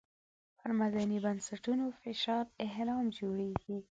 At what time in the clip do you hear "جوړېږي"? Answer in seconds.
3.17-3.77